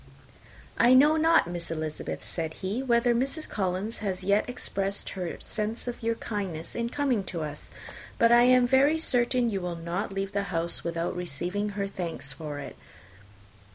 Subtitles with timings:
[0.79, 3.47] "I know not, Miss Elizabeth," said he, "whether Mrs.
[3.47, 7.69] Collins has yet expressed her sense of your kindness in coming to us;
[8.17, 12.33] but I am very certain you will not leave the house without receiving her thanks
[12.33, 12.75] for it.